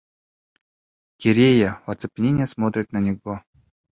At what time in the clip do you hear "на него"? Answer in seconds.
2.91-3.43